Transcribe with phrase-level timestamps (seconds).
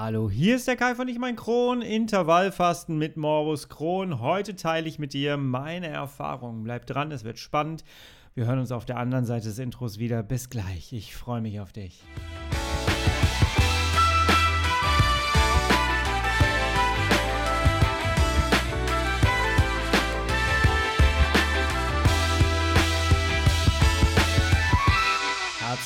[0.00, 4.20] Hallo, hier ist der Kai von Ich mein Kron, Intervallfasten mit Morbus Kron.
[4.20, 6.62] Heute teile ich mit dir meine Erfahrungen.
[6.62, 7.82] Bleib dran, es wird spannend.
[8.36, 10.22] Wir hören uns auf der anderen Seite des Intros wieder.
[10.22, 12.04] Bis gleich, ich freue mich auf dich.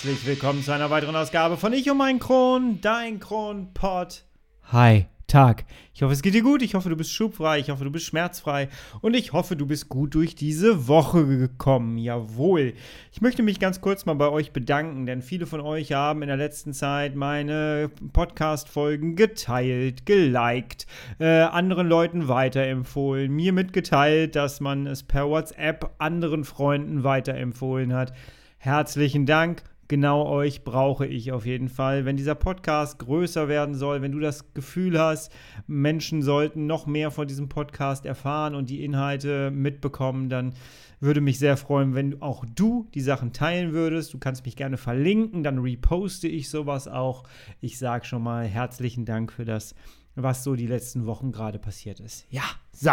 [0.02, 4.24] Herzlich willkommen zu einer weiteren Ausgabe von Ich um mein Kron, dein Kronpott.
[4.72, 5.64] Hi, Tag.
[5.94, 6.60] Ich hoffe, es geht dir gut.
[6.60, 7.60] Ich hoffe, du bist schubfrei.
[7.60, 8.68] Ich hoffe, du bist schmerzfrei.
[9.00, 11.98] Und ich hoffe, du bist gut durch diese Woche gekommen.
[11.98, 12.74] Jawohl.
[13.12, 16.28] Ich möchte mich ganz kurz mal bei euch bedanken, denn viele von euch haben in
[16.28, 20.88] der letzten Zeit meine Podcast-Folgen geteilt, geliked,
[21.20, 28.12] äh, anderen Leuten weiterempfohlen, mir mitgeteilt, dass man es per WhatsApp anderen Freunden weiterempfohlen hat.
[28.58, 32.06] Herzlichen Dank genau euch brauche ich auf jeden Fall.
[32.06, 35.30] Wenn dieser Podcast größer werden soll, wenn du das Gefühl hast,
[35.66, 40.54] Menschen sollten noch mehr von diesem Podcast erfahren und die Inhalte mitbekommen, dann
[40.98, 44.14] würde mich sehr freuen, wenn auch du die Sachen teilen würdest.
[44.14, 47.24] Du kannst mich gerne verlinken, dann reposte ich sowas auch.
[47.60, 49.74] Ich sage schon mal herzlichen Dank für das,
[50.14, 52.24] was so die letzten Wochen gerade passiert ist.
[52.30, 52.92] Ja, so,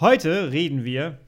[0.00, 1.20] heute reden wir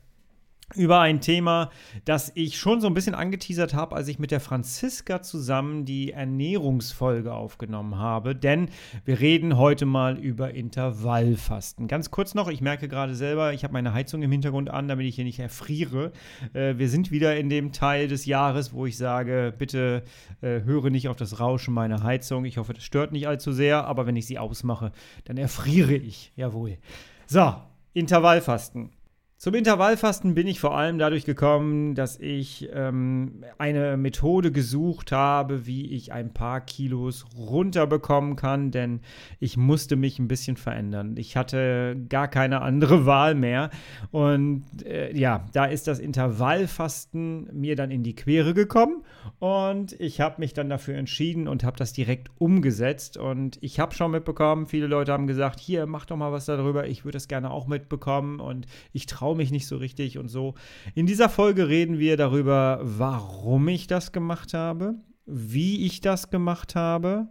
[0.75, 1.71] über ein Thema,
[2.05, 6.13] das ich schon so ein bisschen angeteasert habe, als ich mit der Franziska zusammen die
[6.13, 8.35] Ernährungsfolge aufgenommen habe.
[8.35, 8.69] Denn
[9.05, 11.87] wir reden heute mal über Intervallfasten.
[11.87, 15.07] Ganz kurz noch, ich merke gerade selber, ich habe meine Heizung im Hintergrund an, damit
[15.07, 16.13] ich hier nicht erfriere.
[16.55, 20.03] Äh, wir sind wieder in dem Teil des Jahres, wo ich sage, bitte
[20.41, 22.45] äh, höre nicht auf das Rauschen meiner Heizung.
[22.45, 24.93] Ich hoffe, das stört nicht allzu sehr, aber wenn ich sie ausmache,
[25.25, 26.33] dann erfriere ich.
[26.37, 26.79] Jawohl.
[27.27, 27.55] So,
[27.93, 28.91] Intervallfasten.
[29.37, 35.67] Zum Intervallfasten bin ich vor allem dadurch gekommen, dass ich ähm, eine Methode gesucht habe,
[35.67, 39.01] wie ich ein paar Kilos runterbekommen kann, denn
[39.41, 41.17] ich musste mich ein bisschen verändern.
[41.19, 43.71] Ich hatte gar keine andere Wahl mehr.
[44.13, 49.03] Und äh, ja, da ist das Intervallfasten mir dann in die Quere gekommen
[49.41, 53.17] und ich habe mich dann dafür entschieden und habe das direkt umgesetzt.
[53.17, 56.87] Und ich habe schon mitbekommen, viele Leute haben gesagt, hier, mach doch mal was darüber,
[56.87, 60.29] ich würde das gerne auch mitbekommen und ich traue traue mich nicht so richtig und
[60.29, 60.53] so.
[60.95, 66.75] In dieser Folge reden wir darüber, warum ich das gemacht habe, wie ich das gemacht
[66.75, 67.29] habe.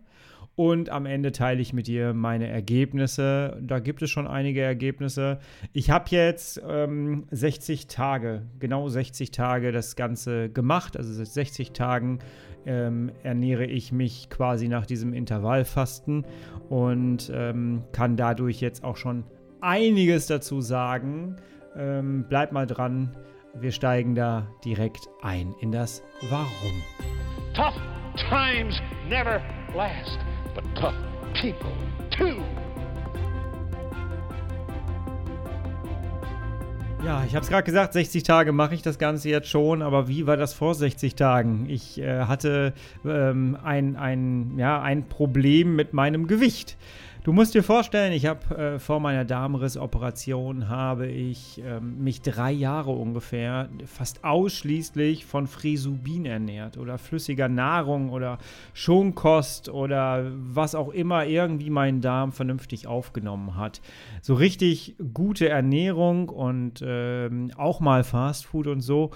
[0.56, 3.60] Und am Ende teile ich mit dir meine Ergebnisse.
[3.62, 5.38] Da gibt es schon einige Ergebnisse.
[5.72, 10.98] Ich habe jetzt ähm, 60 Tage, genau 60 Tage das Ganze gemacht.
[10.98, 12.18] Also seit 60 Tagen
[12.66, 16.26] ähm, ernähre ich mich quasi nach diesem Intervallfasten
[16.70, 19.26] und ähm, kann dadurch jetzt auch schon
[19.64, 21.38] einiges dazu sagen,
[21.78, 23.16] ähm, bleib mal dran.
[23.56, 26.82] Wir steigen da direkt ein in das Warum.
[27.54, 27.80] Tough
[28.30, 29.42] times never
[29.76, 30.20] last,
[30.56, 30.96] but tough
[31.34, 31.72] people
[32.10, 32.42] too.
[37.06, 40.08] Ja, ich habe es gerade gesagt, 60 Tage mache ich das Ganze jetzt schon, aber
[40.08, 41.66] wie war das vor 60 Tagen?
[41.68, 42.74] Ich äh, hatte
[43.06, 46.78] ähm, ein, ein, ja, ein Problem mit meinem Gewicht.
[47.24, 52.52] Du musst dir vorstellen, ich habe äh, vor meiner Darmrissoperation habe ich ähm, mich drei
[52.52, 58.40] Jahre ungefähr fast ausschließlich von Frisubin ernährt oder flüssiger Nahrung oder
[58.74, 63.80] Schonkost oder was auch immer irgendwie meinen Darm vernünftig aufgenommen hat.
[64.22, 69.12] So richtig gute Ernährung und ähm, auch mal Fastfood und so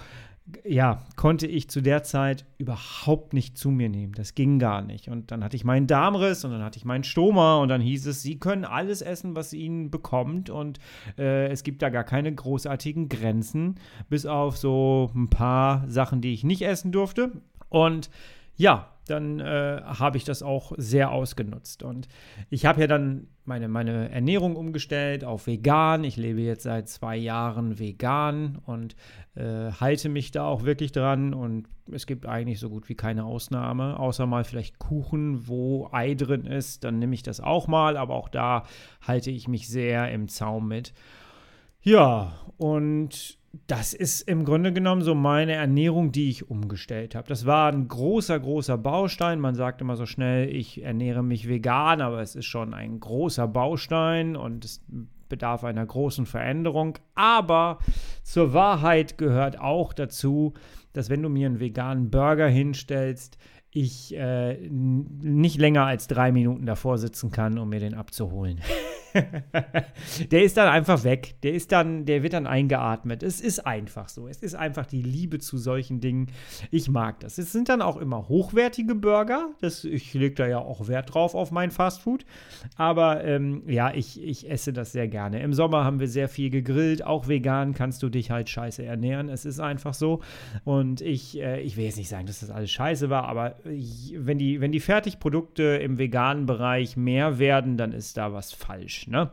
[0.64, 4.12] ja, konnte ich zu der Zeit überhaupt nicht zu mir nehmen.
[4.14, 5.08] Das ging gar nicht.
[5.08, 8.06] Und dann hatte ich meinen Darmriss und dann hatte ich meinen Stoma und dann hieß
[8.06, 10.78] es, Sie können alles essen, was Ihnen bekommt und
[11.18, 13.76] äh, es gibt da gar keine großartigen Grenzen,
[14.08, 17.32] bis auf so ein paar Sachen, die ich nicht essen durfte.
[17.68, 18.10] Und
[18.56, 21.82] ja, dann äh, habe ich das auch sehr ausgenutzt.
[21.82, 22.08] Und
[22.50, 26.04] ich habe ja dann meine, meine Ernährung umgestellt auf vegan.
[26.04, 28.94] Ich lebe jetzt seit zwei Jahren vegan und
[29.34, 31.34] äh, halte mich da auch wirklich dran.
[31.34, 36.14] Und es gibt eigentlich so gut wie keine Ausnahme, außer mal vielleicht Kuchen, wo Ei
[36.14, 36.84] drin ist.
[36.84, 38.64] Dann nehme ich das auch mal, aber auch da
[39.06, 40.92] halte ich mich sehr im Zaum mit.
[41.80, 47.28] Ja, und das ist im Grunde genommen so meine Ernährung, die ich umgestellt habe.
[47.28, 49.40] Das war ein großer, großer Baustein.
[49.40, 53.48] Man sagt immer so schnell, ich ernähre mich vegan, aber es ist schon ein großer
[53.48, 54.84] Baustein und es
[55.28, 56.98] bedarf einer großen Veränderung.
[57.14, 57.78] Aber
[58.22, 60.54] zur Wahrheit gehört auch dazu,
[60.92, 63.38] dass wenn du mir einen veganen Burger hinstellst,
[63.78, 68.60] ich äh, nicht länger als drei Minuten davor sitzen kann, um mir den abzuholen.
[70.30, 71.36] der ist dann einfach weg.
[71.42, 73.22] Der ist dann, der wird dann eingeatmet.
[73.22, 74.28] Es ist einfach so.
[74.28, 76.26] Es ist einfach die Liebe zu solchen Dingen.
[76.70, 77.38] Ich mag das.
[77.38, 79.50] Es sind dann auch immer hochwertige Burger.
[79.60, 82.24] Das, ich lege da ja auch Wert drauf auf mein Fastfood.
[82.76, 85.40] Aber ähm, ja, ich, ich esse das sehr gerne.
[85.40, 87.04] Im Sommer haben wir sehr viel gegrillt.
[87.04, 89.28] Auch vegan kannst du dich halt scheiße ernähren.
[89.28, 90.20] Es ist einfach so.
[90.64, 94.38] Und ich, äh, ich will jetzt nicht sagen, dass das alles scheiße war, aber wenn
[94.38, 99.06] die, wenn die Fertigprodukte im veganen Bereich mehr werden, dann ist da was falsch.
[99.06, 99.30] Ne?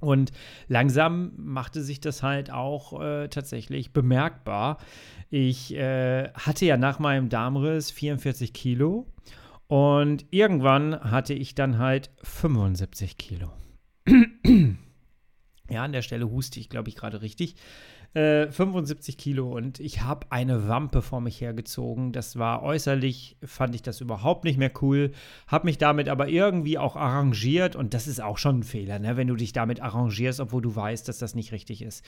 [0.00, 0.32] Und
[0.68, 4.78] langsam machte sich das halt auch äh, tatsächlich bemerkbar.
[5.30, 9.06] Ich äh, hatte ja nach meinem Darmriss 44 Kilo
[9.66, 13.50] und irgendwann hatte ich dann halt 75 Kilo.
[15.78, 17.54] Ja, an der Stelle huste ich, glaube ich, gerade richtig.
[18.14, 22.10] 75 äh, Kilo und ich habe eine Wampe vor mich hergezogen.
[22.10, 25.12] Das war äußerlich, fand ich das überhaupt nicht mehr cool.
[25.46, 29.16] Habe mich damit aber irgendwie auch arrangiert und das ist auch schon ein Fehler, ne?
[29.18, 32.04] wenn du dich damit arrangierst, obwohl du weißt, dass das nicht richtig ist.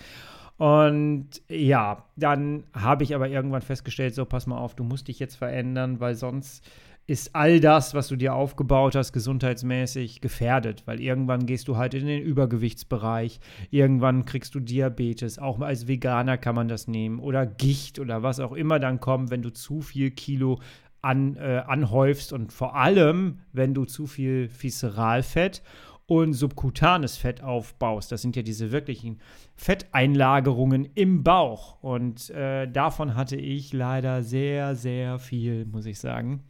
[0.56, 5.19] Und ja, dann habe ich aber irgendwann festgestellt, so pass mal auf, du musst dich
[5.19, 6.64] jetzt verändern, weil sonst
[7.10, 11.92] ist all das, was du dir aufgebaut hast, gesundheitsmäßig gefährdet, weil irgendwann gehst du halt
[11.94, 13.40] in den Übergewichtsbereich,
[13.70, 18.38] irgendwann kriegst du Diabetes, auch als Veganer kann man das nehmen oder Gicht oder was
[18.38, 20.60] auch immer dann kommt, wenn du zu viel Kilo
[21.02, 25.62] an, äh, anhäufst und vor allem, wenn du zu viel Visceralfett
[26.06, 28.12] und subkutanes Fett aufbaust.
[28.12, 29.18] Das sind ja diese wirklichen
[29.56, 31.82] Fetteinlagerungen im Bauch.
[31.82, 36.44] Und äh, davon hatte ich leider sehr, sehr viel, muss ich sagen.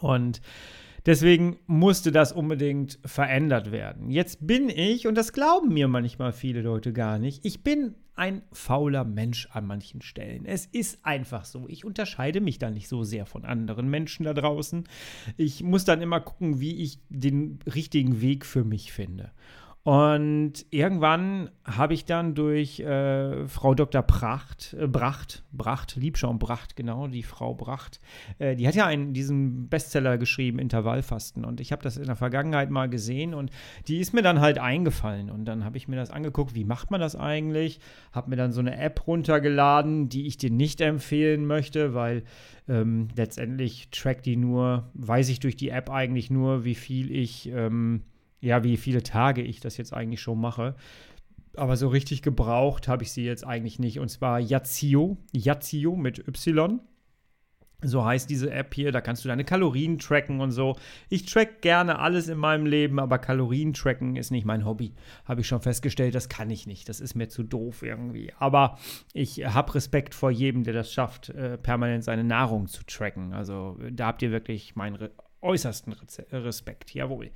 [0.00, 0.40] Und
[1.04, 4.10] deswegen musste das unbedingt verändert werden.
[4.10, 8.42] Jetzt bin ich, und das glauben mir manchmal viele Leute gar nicht, ich bin ein
[8.50, 10.46] fauler Mensch an manchen Stellen.
[10.46, 11.66] Es ist einfach so.
[11.68, 14.84] Ich unterscheide mich da nicht so sehr von anderen Menschen da draußen.
[15.36, 19.32] Ich muss dann immer gucken, wie ich den richtigen Weg für mich finde.
[19.86, 24.02] Und irgendwann habe ich dann durch äh, Frau Dr.
[24.02, 28.00] Pracht, äh, Bracht, Bracht, Liebschaum Bracht, genau, die Frau Bracht,
[28.40, 31.44] äh, die hat ja einen, diesen Bestseller geschrieben, Intervallfasten.
[31.44, 33.52] Und ich habe das in der Vergangenheit mal gesehen und
[33.86, 35.30] die ist mir dann halt eingefallen.
[35.30, 37.78] Und dann habe ich mir das angeguckt, wie macht man das eigentlich?
[38.10, 42.24] Habe mir dann so eine App runtergeladen, die ich dir nicht empfehlen möchte, weil
[42.68, 47.48] ähm, letztendlich trackt die nur, weiß ich durch die App eigentlich nur, wie viel ich.
[47.54, 48.02] Ähm,
[48.40, 50.74] ja, wie viele Tage ich das jetzt eigentlich schon mache.
[51.56, 53.98] Aber so richtig gebraucht habe ich sie jetzt eigentlich nicht.
[53.98, 56.80] Und zwar Yazio, Yazio mit Y.
[57.82, 60.76] So heißt diese App hier, da kannst du deine Kalorien tracken und so.
[61.10, 64.94] Ich track gerne alles in meinem Leben, aber Kalorien tracken ist nicht mein Hobby.
[65.26, 66.88] Habe ich schon festgestellt, das kann ich nicht.
[66.88, 68.32] Das ist mir zu doof irgendwie.
[68.38, 68.78] Aber
[69.12, 73.34] ich habe Respekt vor jedem, der das schafft, äh, permanent seine Nahrung zu tracken.
[73.34, 75.10] Also da habt ihr wirklich meinen
[75.42, 75.94] äußersten
[76.32, 77.30] Respekt, jawohl.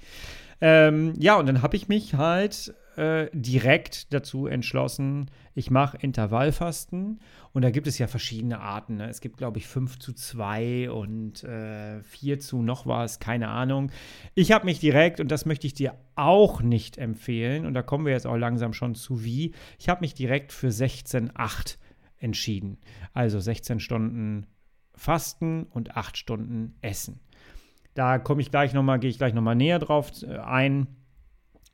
[0.60, 7.20] Ähm, ja, und dann habe ich mich halt äh, direkt dazu entschlossen, ich mache Intervallfasten.
[7.52, 8.96] Und da gibt es ja verschiedene Arten.
[8.96, 9.08] Ne?
[9.08, 13.90] Es gibt, glaube ich, 5 zu 2 und äh, 4 zu noch was, keine Ahnung.
[14.34, 18.04] Ich habe mich direkt, und das möchte ich dir auch nicht empfehlen, und da kommen
[18.04, 21.76] wir jetzt auch langsam schon zu wie, ich habe mich direkt für 16,8
[22.18, 22.78] entschieden.
[23.14, 24.46] Also 16 Stunden
[24.94, 27.20] Fasten und 8 Stunden Essen.
[28.00, 30.86] Da komme ich gleich nochmal, gehe ich gleich nochmal näher drauf äh, ein.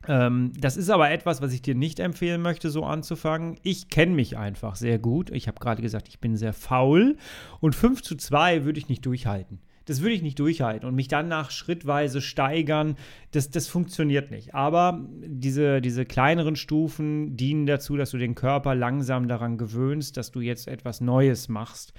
[0.09, 3.61] Ähm, das ist aber etwas, was ich dir nicht empfehlen möchte, so anzufangen.
[3.63, 5.31] Ich kenne mich einfach sehr gut.
[5.31, 7.17] Ich habe gerade gesagt, ich bin sehr faul.
[7.61, 9.61] Und 5 zu 2 würde ich nicht durchhalten.
[9.85, 12.97] Das würde ich nicht durchhalten und mich dann nach schrittweise steigern,
[13.31, 14.53] das, das funktioniert nicht.
[14.53, 20.33] Aber diese, diese kleineren Stufen dienen dazu, dass du den Körper langsam daran gewöhnst, dass
[20.33, 21.93] du jetzt etwas Neues machst.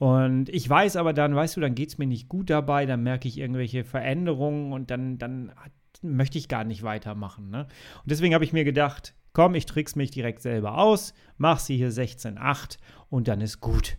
[0.00, 3.02] Und ich weiß aber dann, weißt du, dann geht es mir nicht gut dabei, dann
[3.02, 5.52] merke ich irgendwelche Veränderungen und dann, dann
[6.00, 7.50] möchte ich gar nicht weitermachen.
[7.50, 7.66] Ne?
[8.02, 11.76] Und deswegen habe ich mir gedacht, komm, ich trick's mich direkt selber aus, mach sie
[11.76, 12.78] hier 16,8
[13.10, 13.98] und dann ist gut.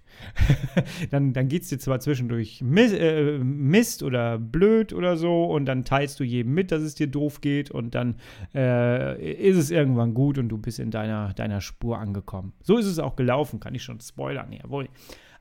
[1.11, 5.65] dann dann geht es dir zwar zwischendurch Mist, äh, Mist, oder blöd oder so und
[5.65, 8.15] dann teilst du jedem mit, dass es dir doof geht und dann
[8.55, 12.53] äh, ist es irgendwann gut und du bist in deiner, deiner Spur angekommen.
[12.63, 14.89] So ist es auch gelaufen, kann ich schon spoilern, jawohl.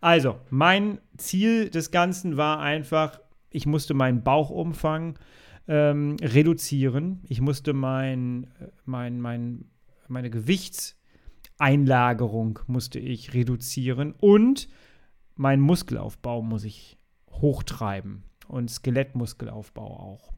[0.00, 5.18] Also, mein Ziel des Ganzen war einfach, ich musste meinen Bauchumfang
[5.68, 7.24] ähm, reduzieren.
[7.28, 8.46] Ich musste mein,
[8.84, 9.64] mein, mein,
[10.08, 14.68] meine Gewichtseinlagerung musste ich reduzieren und
[15.36, 16.98] meinen Muskelaufbau muss ich
[17.30, 20.32] hochtreiben und Skelettmuskelaufbau auch.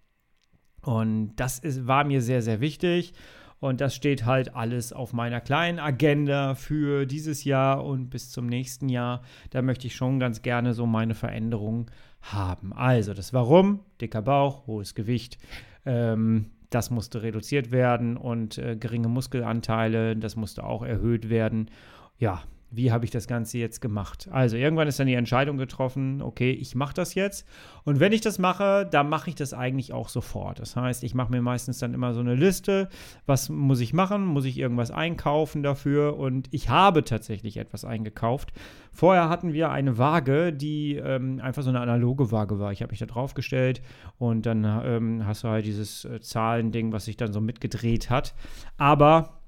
[0.82, 3.14] Und das ist, war mir sehr, sehr wichtig.
[3.62, 8.46] Und das steht halt alles auf meiner kleinen Agenda für dieses Jahr und bis zum
[8.46, 9.22] nächsten Jahr.
[9.50, 11.86] Da möchte ich schon ganz gerne so meine Veränderungen
[12.22, 12.72] haben.
[12.72, 15.38] Also das Warum, dicker Bauch, hohes Gewicht.
[15.86, 21.70] Ähm, das musste reduziert werden und äh, geringe Muskelanteile, das musste auch erhöht werden.
[22.18, 22.42] Ja,
[22.72, 24.28] wie habe ich das Ganze jetzt gemacht?
[24.32, 27.46] Also irgendwann ist dann die Entscheidung getroffen, okay, ich mache das jetzt.
[27.84, 30.58] Und wenn ich das mache, dann mache ich das eigentlich auch sofort.
[30.58, 32.88] Das heißt, ich mache mir meistens dann immer so eine Liste,
[33.26, 36.16] was muss ich machen, muss ich irgendwas einkaufen dafür.
[36.18, 38.52] Und ich habe tatsächlich etwas eingekauft.
[38.90, 42.72] Vorher hatten wir eine Waage, die ähm, einfach so eine analoge Waage war.
[42.72, 43.82] Ich habe mich da drauf gestellt
[44.18, 48.34] und dann ähm, hast du halt dieses äh, Zahlending, was sich dann so mitgedreht hat.
[48.78, 49.40] Aber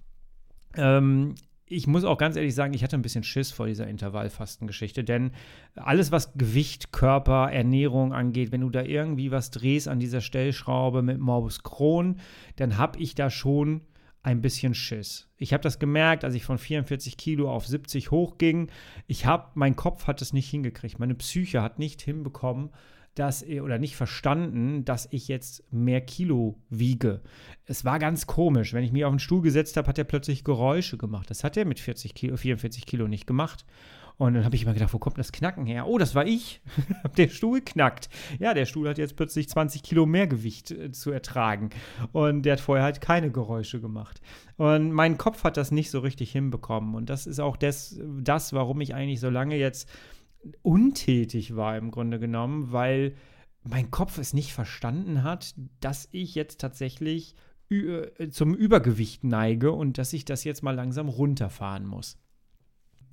[0.76, 1.34] ähm,
[1.66, 5.32] ich muss auch ganz ehrlich sagen, ich hatte ein bisschen Schiss vor dieser Intervallfastengeschichte, denn
[5.74, 11.02] alles, was Gewicht, Körper, Ernährung angeht, wenn du da irgendwie was drehst an dieser Stellschraube
[11.02, 12.20] mit Morbus Crohn,
[12.56, 13.80] dann habe ich da schon
[14.22, 15.28] ein bisschen Schiss.
[15.36, 18.70] Ich habe das gemerkt, als ich von 44 Kilo auf 70 hochging.
[19.06, 22.70] Ich habe, mein Kopf hat es nicht hingekriegt, meine Psyche hat nicht hinbekommen,
[23.14, 27.22] dass oder nicht verstanden, dass ich jetzt mehr Kilo wiege.
[27.64, 28.72] Es war ganz komisch.
[28.72, 31.30] Wenn ich mich auf den Stuhl gesetzt habe, hat er plötzlich Geräusche gemacht.
[31.30, 33.64] Das hat er mit 40 Kilo, 44 Kilo nicht gemacht.
[34.16, 35.88] Und dann habe ich immer gedacht, wo kommt das Knacken her?
[35.88, 36.60] Oh, das war ich.
[37.16, 38.08] der Stuhl knackt.
[38.38, 41.70] Ja, der Stuhl hat jetzt plötzlich 20 Kilo mehr Gewicht äh, zu ertragen.
[42.12, 44.20] Und der hat vorher halt keine Geräusche gemacht.
[44.56, 46.94] Und mein Kopf hat das nicht so richtig hinbekommen.
[46.94, 49.88] Und das ist auch das, das warum ich eigentlich so lange jetzt
[50.62, 53.14] untätig war im Grunde genommen, weil
[53.62, 57.34] mein Kopf es nicht verstanden hat, dass ich jetzt tatsächlich
[57.70, 62.18] äh, zum Übergewicht neige und dass ich das jetzt mal langsam runterfahren muss.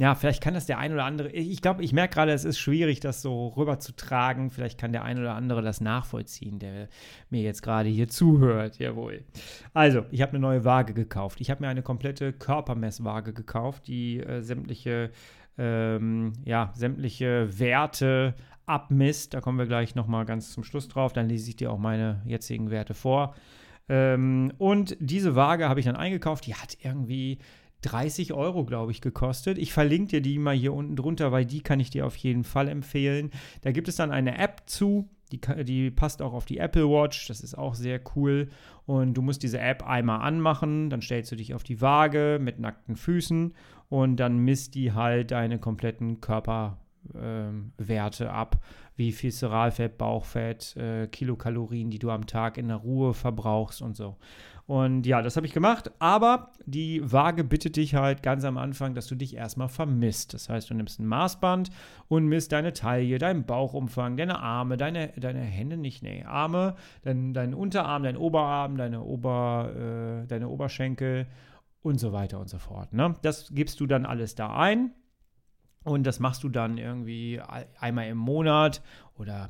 [0.01, 1.29] Ja, vielleicht kann das der ein oder andere.
[1.29, 4.49] Ich glaube, ich merke gerade, es ist schwierig, das so rüberzutragen.
[4.49, 6.89] Vielleicht kann der ein oder andere das nachvollziehen, der
[7.29, 8.79] mir jetzt gerade hier zuhört.
[8.79, 9.23] Jawohl.
[9.75, 11.39] Also, ich habe eine neue Waage gekauft.
[11.39, 15.11] Ich habe mir eine komplette Körpermesswaage gekauft, die äh, sämtliche
[15.61, 18.33] ähm, ja, sämtliche Werte
[18.65, 19.35] abmisst.
[19.35, 21.13] Da kommen wir gleich nochmal ganz zum Schluss drauf.
[21.13, 23.35] Dann lese ich dir auch meine jetzigen Werte vor.
[23.87, 26.47] Ähm, und diese Waage habe ich dann eingekauft.
[26.47, 27.37] Die hat irgendwie
[27.83, 29.59] 30 Euro, glaube ich, gekostet.
[29.59, 32.43] Ich verlinke dir die mal hier unten drunter, weil die kann ich dir auf jeden
[32.43, 33.29] Fall empfehlen.
[33.61, 35.09] Da gibt es dann eine App zu.
[35.31, 38.49] Die, die, passt auch auf die Apple Watch, das ist auch sehr cool.
[38.85, 42.59] Und du musst diese App einmal anmachen, dann stellst du dich auf die Waage mit
[42.59, 43.53] nackten Füßen
[43.89, 48.59] und dann misst die halt deine kompletten Körperwerte ähm, ab,
[49.01, 53.97] wie viel Seralfett, Bauchfett, äh, Kilokalorien, die du am Tag in der Ruhe verbrauchst und
[53.97, 54.17] so.
[54.67, 58.93] Und ja, das habe ich gemacht, aber die Waage bittet dich halt ganz am Anfang,
[58.93, 60.35] dass du dich erstmal vermisst.
[60.35, 61.71] Das heißt, du nimmst ein Maßband
[62.07, 67.33] und misst deine Taille, deinen Bauchumfang, deine Arme, deine, deine Hände nicht, nee, Arme, dein,
[67.33, 71.25] deinen Unterarm, dein Oberarm, deine, Ober, äh, deine Oberschenkel
[71.81, 72.93] und so weiter und so fort.
[72.93, 73.15] Ne?
[73.23, 74.91] Das gibst du dann alles da ein
[75.83, 77.41] und das machst du dann irgendwie
[77.79, 78.81] einmal im Monat
[79.17, 79.49] oder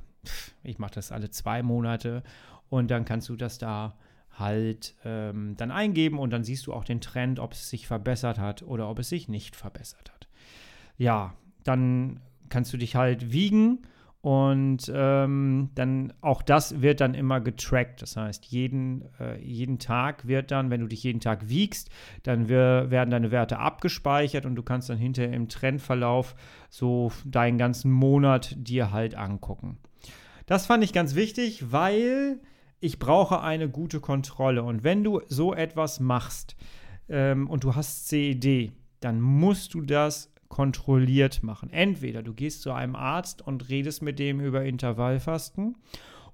[0.63, 2.23] ich mache das alle zwei Monate
[2.69, 3.97] und dann kannst du das da
[4.31, 8.39] halt ähm, dann eingeben und dann siehst du auch den Trend, ob es sich verbessert
[8.39, 10.27] hat oder ob es sich nicht verbessert hat.
[10.97, 11.33] Ja,
[11.63, 13.79] dann kannst du dich halt wiegen
[14.21, 18.03] und ähm, dann auch das wird dann immer getrackt.
[18.03, 21.89] Das heißt, jeden, äh, jeden Tag wird dann, wenn du dich jeden Tag wiegst,
[22.21, 26.35] dann wir, werden deine Werte abgespeichert und du kannst dann hinterher im Trendverlauf
[26.69, 29.79] so deinen ganzen Monat dir halt angucken.
[30.45, 32.39] Das fand ich ganz wichtig, weil
[32.79, 34.61] ich brauche eine gute Kontrolle.
[34.61, 36.55] Und wenn du so etwas machst
[37.09, 41.69] ähm, und du hast CED, dann musst du das kontrolliert machen.
[41.71, 45.77] Entweder du gehst zu einem Arzt und redest mit dem über Intervallfasten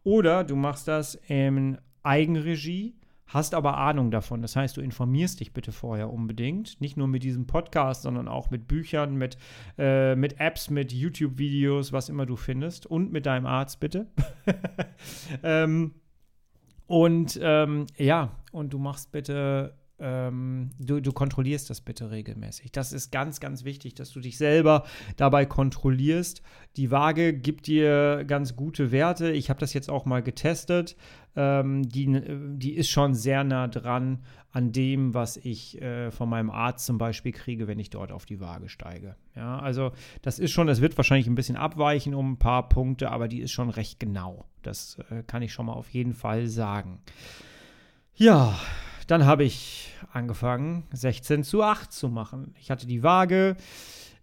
[0.04, 2.96] oder du machst das in Eigenregie,
[3.28, 4.42] hast aber Ahnung davon.
[4.42, 6.82] Das heißt, du informierst dich bitte vorher unbedingt.
[6.82, 9.38] Nicht nur mit diesem Podcast, sondern auch mit Büchern, mit,
[9.78, 14.08] äh, mit Apps, mit YouTube-Videos, was immer du findest und mit deinem Arzt bitte.
[15.44, 15.94] ähm,
[16.88, 22.72] und ähm, ja, und du machst bitte ähm, du, du kontrollierst das bitte regelmäßig.
[22.72, 24.86] Das ist ganz, ganz wichtig, dass du dich selber
[25.16, 26.42] dabei kontrollierst.
[26.76, 29.32] Die Waage gibt dir ganz gute Werte.
[29.32, 30.96] Ich habe das jetzt auch mal getestet.
[31.36, 32.22] Ähm, die,
[32.58, 36.98] die ist schon sehr nah dran an dem, was ich äh, von meinem Arzt zum
[36.98, 39.16] Beispiel kriege, wenn ich dort auf die Waage steige.
[39.36, 43.12] Ja, also das ist schon, das wird wahrscheinlich ein bisschen abweichen um ein paar Punkte,
[43.12, 44.46] aber die ist schon recht genau.
[44.64, 47.02] Das äh, kann ich schon mal auf jeden Fall sagen.
[48.16, 48.58] Ja,
[49.08, 52.54] dann habe ich angefangen, 16 zu 8 zu machen.
[52.60, 53.56] Ich hatte die Waage.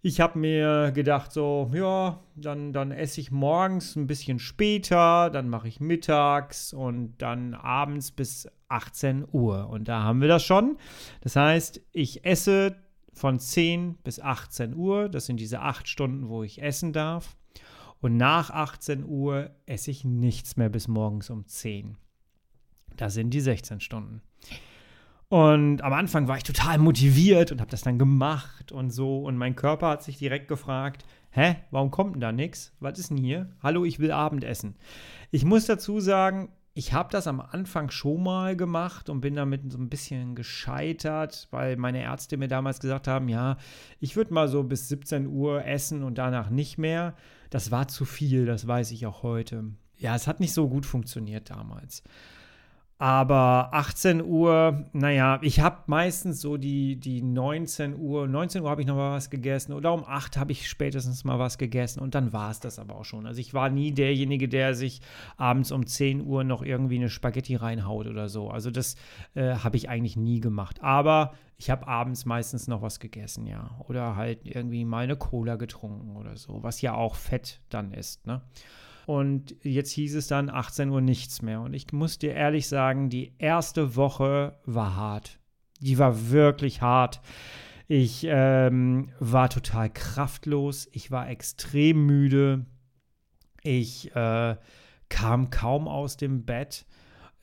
[0.01, 5.49] Ich habe mir gedacht, so, ja, dann, dann esse ich morgens ein bisschen später, dann
[5.49, 9.67] mache ich mittags und dann abends bis 18 Uhr.
[9.67, 10.77] Und da haben wir das schon.
[11.21, 12.75] Das heißt, ich esse
[13.13, 15.09] von 10 bis 18 Uhr.
[15.09, 17.35] Das sind diese acht Stunden, wo ich essen darf.
[17.99, 21.97] Und nach 18 Uhr esse ich nichts mehr bis morgens um 10.
[22.95, 24.21] Das sind die 16 Stunden.
[25.27, 29.19] Und am Anfang war ich total motiviert und habe das dann gemacht und so.
[29.19, 32.73] Und mein Körper hat sich direkt gefragt, hä, warum kommt denn da nichts?
[32.79, 33.49] Was ist denn hier?
[33.63, 34.75] Hallo, ich will Abendessen.
[35.31, 39.71] Ich muss dazu sagen, ich habe das am Anfang schon mal gemacht und bin damit
[39.71, 43.57] so ein bisschen gescheitert, weil meine Ärzte mir damals gesagt haben, ja,
[44.01, 47.15] ich würde mal so bis 17 Uhr essen und danach nicht mehr.
[47.49, 49.63] Das war zu viel, das weiß ich auch heute.
[49.97, 52.03] Ja, es hat nicht so gut funktioniert damals.
[52.97, 58.81] Aber 18 Uhr, naja, ich habe meistens so die, die 19 Uhr, 19 Uhr habe
[58.81, 62.15] ich noch mal was gegessen oder um 8 habe ich spätestens mal was gegessen und
[62.15, 63.27] dann war es das aber auch schon.
[63.27, 65.01] Also ich war nie derjenige, der sich
[65.35, 68.49] abends um 10 Uhr noch irgendwie eine Spaghetti reinhaut oder so.
[68.49, 68.95] Also das
[69.33, 70.81] äh, habe ich eigentlich nie gemacht.
[70.81, 73.77] Aber ich habe abends meistens noch was gegessen, ja.
[73.89, 78.25] Oder halt irgendwie mal eine Cola getrunken oder so, was ja auch Fett dann ist,
[78.25, 78.41] ne?
[79.05, 81.61] Und jetzt hieß es dann 18 Uhr nichts mehr.
[81.61, 85.39] Und ich muss dir ehrlich sagen, die erste Woche war hart.
[85.79, 87.21] Die war wirklich hart.
[87.87, 90.87] Ich ähm, war total kraftlos.
[90.91, 92.65] Ich war extrem müde.
[93.61, 94.55] Ich äh,
[95.09, 96.85] kam kaum aus dem Bett.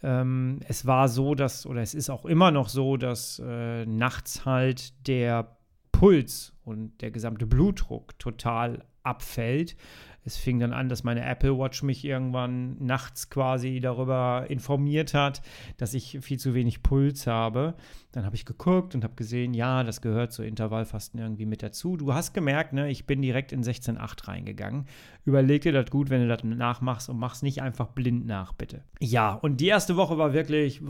[0.03, 4.45] Ähm, es war so, dass, oder es ist auch immer noch so, dass äh, nachts
[4.45, 5.57] halt der
[5.93, 9.77] Puls und der gesamte Blutdruck total abfällt
[10.25, 15.43] es fing dann an, dass meine Apple Watch mich irgendwann nachts quasi darüber informiert hat,
[15.79, 17.75] dass ich viel zu wenig Puls habe.
[18.13, 21.97] Dann habe ich geguckt und habe gesehen, ja, das gehört zu Intervallfasten irgendwie mit dazu.
[21.97, 24.87] Du hast gemerkt, ne, ich bin direkt in 16.8 reingegangen.
[25.25, 28.83] Überleg dir das gut, wenn du das nachmachst und mach's nicht einfach blind nach, bitte.
[29.01, 30.81] Ja, und die erste Woche war wirklich,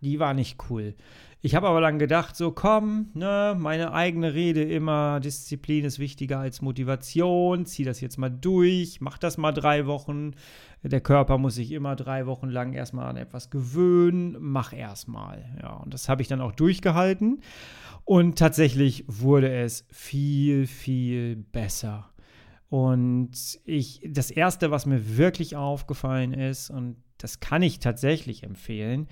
[0.00, 0.94] die war nicht cool.
[1.44, 6.38] Ich habe aber dann gedacht, so komm, ne, meine eigene Rede immer, Disziplin ist wichtiger
[6.38, 10.30] als Motivation, zieh das jetzt mal durch, mach das mal drei Wochen.
[10.82, 15.44] Der Körper muss sich immer drei Wochen lang erstmal an etwas gewöhnen, mach erstmal.
[15.60, 17.42] Ja, und das habe ich dann auch durchgehalten.
[18.06, 22.08] Und tatsächlich wurde es viel, viel besser.
[22.70, 29.08] Und ich, das erste, was mir wirklich aufgefallen ist, und das kann ich tatsächlich empfehlen,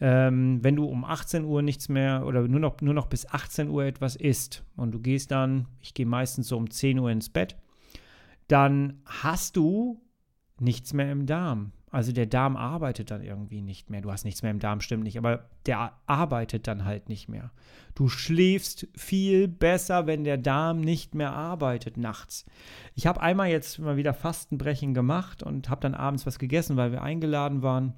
[0.00, 3.68] ähm, wenn du um 18 Uhr nichts mehr oder nur noch, nur noch bis 18
[3.68, 7.28] Uhr etwas isst und du gehst dann, ich gehe meistens so um 10 Uhr ins
[7.28, 7.56] Bett,
[8.46, 10.00] dann hast du
[10.60, 11.72] nichts mehr im Darm.
[11.96, 14.02] Also der Darm arbeitet dann irgendwie nicht mehr.
[14.02, 17.52] Du hast nichts mehr im Darm, stimmt nicht, aber der arbeitet dann halt nicht mehr.
[17.94, 22.44] Du schläfst viel besser, wenn der Darm nicht mehr arbeitet nachts.
[22.94, 26.92] Ich habe einmal jetzt mal wieder Fastenbrechen gemacht und habe dann abends was gegessen, weil
[26.92, 27.94] wir eingeladen waren.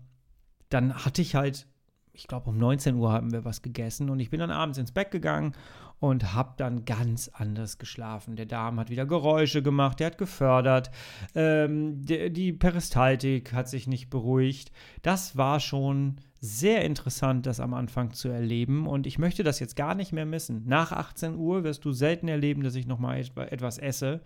[0.69, 1.67] Dann hatte ich halt
[2.13, 4.91] ich glaube, um 19 Uhr haben wir was gegessen und ich bin dann abends ins
[4.91, 5.55] Bett gegangen
[6.01, 8.37] und habe dann ganz anders geschlafen.
[8.37, 10.91] Der Darm hat wieder Geräusche gemacht, der hat gefördert,
[11.35, 14.73] ähm, die, die Peristaltik hat sich nicht beruhigt.
[15.03, 19.75] Das war schon sehr interessant, das am Anfang zu erleben und ich möchte das jetzt
[19.75, 20.63] gar nicht mehr missen.
[20.67, 24.21] Nach 18 Uhr wirst du selten erleben, dass ich nochmal etwas esse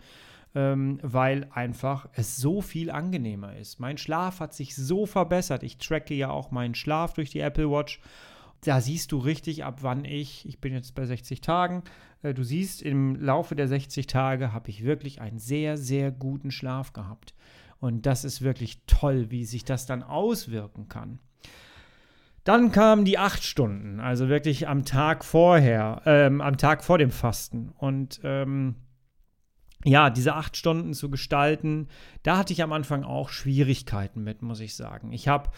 [0.55, 3.81] ähm, weil einfach es so viel angenehmer ist.
[3.81, 5.63] Mein Schlaf hat sich so verbessert.
[5.63, 8.01] Ich tracke ja auch meinen Schlaf durch die Apple Watch.
[8.65, 11.83] Da siehst du richtig, ab wann ich, ich bin jetzt bei 60 Tagen,
[12.23, 16.51] äh, du siehst, im Laufe der 60 Tage habe ich wirklich einen sehr, sehr guten
[16.51, 17.35] Schlaf gehabt.
[17.81, 21.19] Und das ist wirklich toll, wie sich das dann auswirken kann.
[22.45, 27.11] Dann kamen die acht Stunden, also wirklich am Tag vorher, ähm, am Tag vor dem
[27.11, 27.71] Fasten.
[27.77, 28.77] Und ähm,
[29.85, 31.89] ja, diese acht Stunden zu gestalten,
[32.23, 35.13] da hatte ich am Anfang auch Schwierigkeiten mit, muss ich sagen.
[35.13, 35.51] Ich habe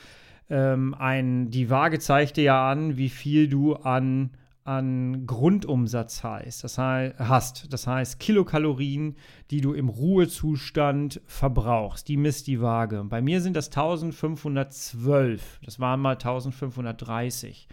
[0.50, 4.30] ähm, ein, die Waage zeigte ja an, wie viel du an,
[4.64, 7.72] an Grundumsatz heißt, das heißt, hast.
[7.72, 9.16] Das heißt, Kilokalorien,
[9.50, 12.09] die du im Ruhezustand verbrauchst.
[12.09, 13.04] Die misst die Waage.
[13.04, 15.61] Bei mir sind das 1512.
[15.62, 17.68] Das waren mal 1530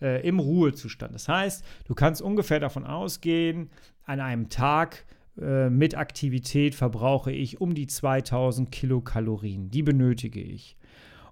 [0.00, 1.14] äh, im Ruhezustand.
[1.14, 3.70] Das heißt, du kannst ungefähr davon ausgehen,
[4.04, 5.04] an einem Tag
[5.40, 9.70] äh, mit Aktivität verbrauche ich um die 2000 Kilokalorien.
[9.70, 10.77] Die benötige ich.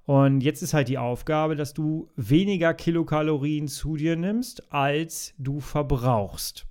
[0.07, 5.61] Und jetzt ist halt die Aufgabe, dass du weniger Kilokalorien zu dir nimmst, als du
[5.61, 6.66] verbrauchst.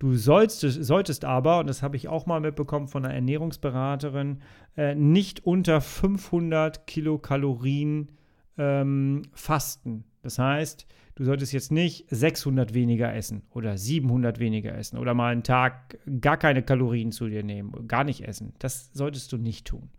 [0.00, 4.42] Du solltest, solltest aber, und das habe ich auch mal mitbekommen von einer Ernährungsberaterin,
[4.76, 8.10] äh, nicht unter 500 Kilokalorien
[8.58, 10.04] ähm, fasten.
[10.22, 15.32] Das heißt, du solltest jetzt nicht 600 weniger essen oder 700 weniger essen oder mal
[15.32, 18.52] einen Tag gar keine Kalorien zu dir nehmen, gar nicht essen.
[18.58, 19.90] Das solltest du nicht tun.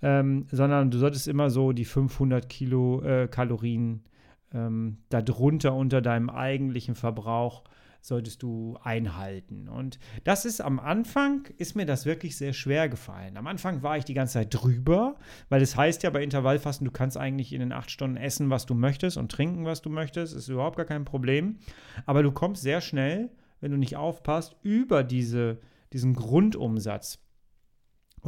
[0.00, 4.04] Ähm, sondern du solltest immer so die 500 Kilo äh, Kalorien
[4.52, 7.64] ähm, darunter unter deinem eigentlichen Verbrauch
[8.00, 9.68] solltest du einhalten.
[9.68, 13.36] Und das ist am Anfang, ist mir das wirklich sehr schwer gefallen.
[13.36, 15.16] Am Anfang war ich die ganze Zeit drüber,
[15.48, 18.50] weil es das heißt ja bei Intervallfasten, du kannst eigentlich in den acht Stunden essen,
[18.50, 21.58] was du möchtest und trinken, was du möchtest, ist überhaupt gar kein Problem.
[22.06, 23.30] Aber du kommst sehr schnell,
[23.60, 25.58] wenn du nicht aufpasst, über diese,
[25.92, 27.18] diesen Grundumsatz.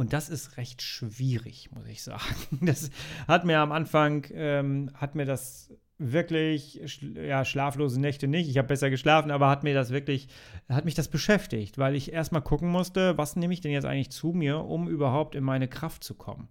[0.01, 2.23] Und das ist recht schwierig, muss ich sagen.
[2.61, 2.89] Das
[3.27, 6.81] hat mir am Anfang, ähm, hat mir das wirklich,
[7.13, 8.49] ja, schlaflose Nächte nicht.
[8.49, 10.27] Ich habe besser geschlafen, aber hat mir das wirklich,
[10.69, 14.09] hat mich das beschäftigt, weil ich erstmal gucken musste, was nehme ich denn jetzt eigentlich
[14.09, 16.47] zu mir, um überhaupt in meine Kraft zu kommen.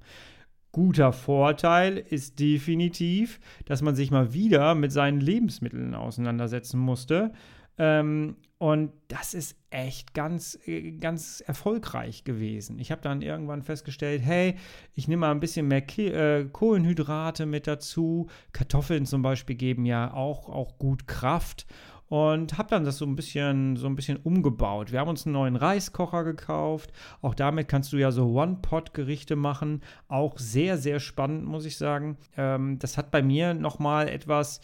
[0.70, 7.32] Guter Vorteil ist definitiv, dass man sich mal wieder mit seinen Lebensmitteln auseinandersetzen musste
[7.80, 12.78] ähm, und das ist echt ganz, äh, ganz erfolgreich gewesen.
[12.78, 14.56] Ich habe dann irgendwann festgestellt, hey,
[14.94, 18.28] ich nehme mal ein bisschen mehr Ki äh, Kohlenhydrate mit dazu.
[18.52, 21.66] Kartoffeln zum Beispiel geben ja auch, auch gut Kraft
[22.08, 24.92] und habe dann das so ein bisschen so ein bisschen umgebaut.
[24.92, 26.92] Wir haben uns einen neuen Reiskocher gekauft.
[27.22, 29.80] Auch damit kannst du ja so One-Pot-Gerichte machen.
[30.06, 32.18] Auch sehr sehr spannend muss ich sagen.
[32.36, 34.60] Ähm, das hat bei mir noch mal etwas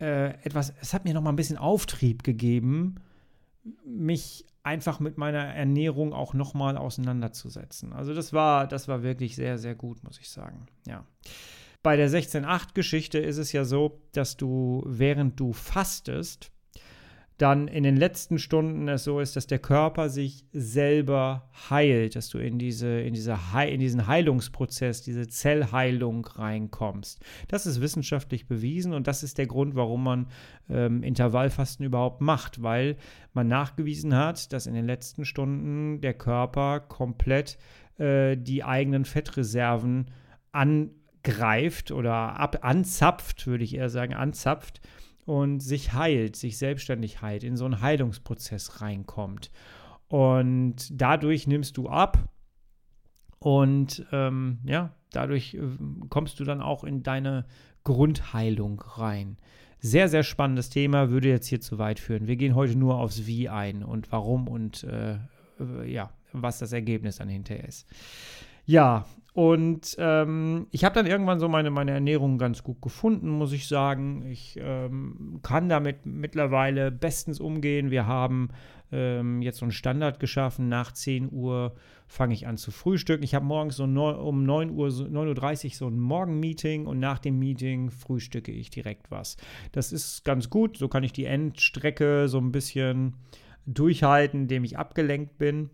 [0.00, 2.96] äh, etwas, es hat mir noch mal ein bisschen Auftrieb gegeben,
[3.84, 7.92] mich einfach mit meiner Ernährung auch noch mal auseinanderzusetzen.
[7.92, 10.66] Also das war, das war wirklich sehr, sehr gut, muss ich sagen.
[10.86, 11.04] Ja.
[11.82, 16.52] Bei der 16.8-Geschichte ist es ja so, dass du, während du fastest,
[17.40, 22.28] dann in den letzten Stunden es so ist, dass der Körper sich selber heilt, dass
[22.28, 27.24] du in, diese, in, diese in diesen Heilungsprozess, diese Zellheilung reinkommst.
[27.48, 30.26] Das ist wissenschaftlich bewiesen und das ist der Grund, warum man
[30.68, 32.96] ähm, Intervallfasten überhaupt macht, weil
[33.32, 37.56] man nachgewiesen hat, dass in den letzten Stunden der Körper komplett
[37.96, 40.10] äh, die eigenen Fettreserven
[40.52, 44.82] angreift oder ab, anzapft, würde ich eher sagen, anzapft
[45.26, 49.50] und sich heilt, sich selbstständig heilt, in so einen Heilungsprozess reinkommt.
[50.08, 52.28] Und dadurch nimmst du ab
[53.38, 55.60] und ähm, ja, dadurch äh,
[56.08, 57.46] kommst du dann auch in deine
[57.84, 59.38] Grundheilung rein.
[59.78, 62.26] Sehr, sehr spannendes Thema, würde jetzt hier zu weit führen.
[62.26, 65.14] Wir gehen heute nur aufs Wie ein und warum und äh,
[65.58, 67.88] äh ja, was das Ergebnis dann hinterher ist.
[68.66, 73.52] Ja, und ähm, ich habe dann irgendwann so meine, meine Ernährung ganz gut gefunden, muss
[73.52, 74.26] ich sagen.
[74.28, 77.90] Ich ähm, kann damit mittlerweile bestens umgehen.
[77.90, 78.48] Wir haben
[78.90, 80.68] ähm, jetzt so einen Standard geschaffen.
[80.68, 81.76] Nach 10 Uhr
[82.08, 83.22] fange ich an zu frühstücken.
[83.22, 87.38] Ich habe morgens so um 9 Uhr, 9.30 Uhr so ein Morgenmeeting und nach dem
[87.38, 89.36] Meeting frühstücke ich direkt was.
[89.70, 90.76] Das ist ganz gut.
[90.76, 93.14] So kann ich die Endstrecke so ein bisschen
[93.66, 95.70] durchhalten, indem ich abgelenkt bin.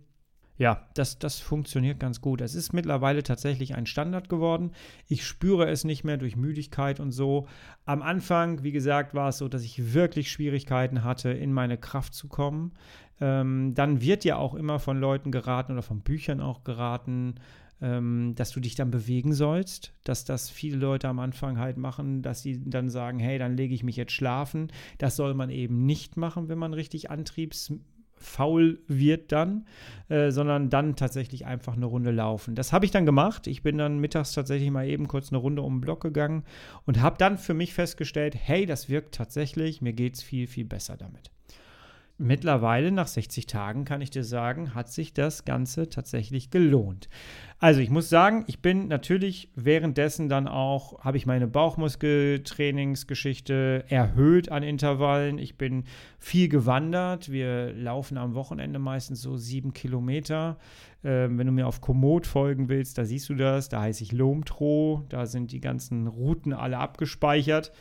[0.59, 2.41] Ja, das, das funktioniert ganz gut.
[2.41, 4.73] Es ist mittlerweile tatsächlich ein Standard geworden.
[5.07, 7.47] Ich spüre es nicht mehr durch Müdigkeit und so.
[7.85, 12.15] Am Anfang, wie gesagt, war es so, dass ich wirklich Schwierigkeiten hatte, in meine Kraft
[12.15, 12.73] zu kommen.
[13.21, 17.35] Ähm, dann wird ja auch immer von Leuten geraten oder von Büchern auch geraten,
[17.83, 22.23] ähm, dass du dich dann bewegen sollst, dass das viele Leute am Anfang halt machen,
[22.23, 24.73] dass sie dann sagen, hey, dann lege ich mich jetzt schlafen.
[24.97, 27.73] Das soll man eben nicht machen, wenn man richtig Antriebs
[28.19, 29.67] faul wird dann,
[30.09, 32.55] äh, sondern dann tatsächlich einfach eine Runde laufen.
[32.55, 33.47] Das habe ich dann gemacht.
[33.47, 36.45] Ich bin dann mittags tatsächlich mal eben kurz eine Runde um den Block gegangen
[36.85, 40.65] und habe dann für mich festgestellt, hey, das wirkt tatsächlich, mir geht es viel, viel
[40.65, 41.31] besser damit
[42.19, 47.09] mittlerweile nach 60 Tagen kann ich dir sagen, hat sich das Ganze tatsächlich gelohnt.
[47.59, 54.51] Also ich muss sagen, ich bin natürlich währenddessen dann auch, habe ich meine Bauchmuskeltrainingsgeschichte erhöht
[54.51, 55.39] an Intervallen.
[55.39, 55.85] Ich bin
[56.19, 57.31] viel gewandert.
[57.31, 60.59] Wir laufen am Wochenende meistens so sieben Kilometer.
[61.05, 63.69] Ähm, wenn du mir auf Komoot folgen willst, da siehst du das.
[63.69, 65.05] Da heiße ich Lomtro.
[65.09, 67.73] Da sind die ganzen Routen alle abgespeichert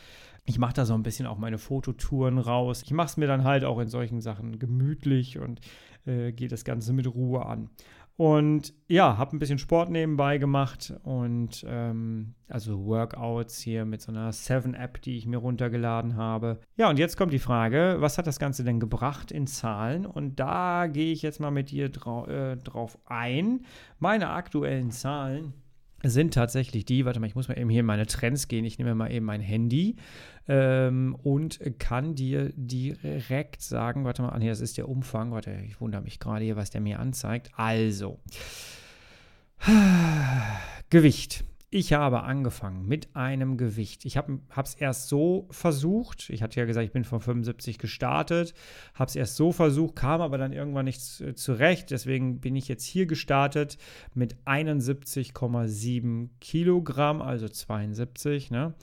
[0.46, 2.82] ich mache da so ein bisschen auch meine Fototouren raus.
[2.84, 5.60] Ich mache es mir dann halt auch in solchen Sachen gemütlich und
[6.06, 7.68] äh, gehe das Ganze mit Ruhe an.
[8.16, 14.10] Und ja, habe ein bisschen Sport nebenbei gemacht und ähm, also Workouts hier mit so
[14.10, 16.60] einer 7-App, die ich mir runtergeladen habe.
[16.78, 20.06] Ja, und jetzt kommt die Frage, was hat das Ganze denn gebracht in Zahlen?
[20.06, 23.66] Und da gehe ich jetzt mal mit dir drau äh, drauf ein.
[23.98, 25.52] Meine aktuellen Zahlen
[26.02, 28.78] sind tatsächlich die, warte mal, ich muss mal eben hier in meine Trends gehen, ich
[28.78, 29.96] nehme mal eben mein Handy
[30.46, 35.58] ähm, und kann dir direkt sagen, warte mal, ah, nee, das ist der Umfang, warte,
[35.66, 37.50] ich wundere mich gerade hier, was der mir anzeigt.
[37.56, 38.20] Also,
[40.90, 41.44] Gewicht.
[41.68, 44.04] Ich habe angefangen mit einem Gewicht.
[44.04, 46.30] Ich habe es erst so versucht.
[46.30, 48.54] Ich hatte ja gesagt, ich bin von 75 gestartet.
[48.94, 51.90] Habe es erst so versucht, kam aber dann irgendwann nicht zurecht.
[51.90, 53.78] Deswegen bin ich jetzt hier gestartet
[54.14, 58.52] mit 71,7 Kilogramm, also 72.
[58.52, 58.74] Ne?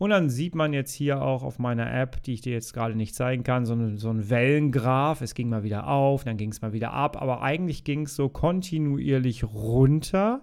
[0.00, 2.96] Und dann sieht man jetzt hier auch auf meiner App, die ich dir jetzt gerade
[2.96, 5.20] nicht zeigen kann, so, eine, so ein Wellengraph.
[5.20, 7.20] Es ging mal wieder auf, dann ging es mal wieder ab.
[7.20, 10.40] Aber eigentlich ging es so kontinuierlich runter.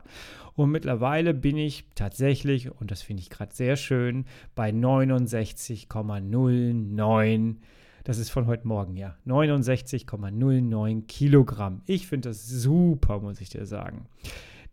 [0.53, 7.55] Und mittlerweile bin ich tatsächlich, und das finde ich gerade sehr schön, bei 69,09.
[8.03, 9.15] Das ist von heute Morgen, ja.
[9.25, 11.81] 69,09 Kilogramm.
[11.87, 14.05] Ich finde das super, muss ich dir sagen.